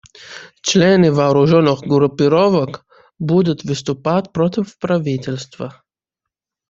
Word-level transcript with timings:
Члены 0.63 1.11
вооруженных 1.13 1.81
группировок 1.81 2.87
будут 3.19 3.63
выступать 3.65 4.31
против 4.33 4.79
правительства. 4.79 5.83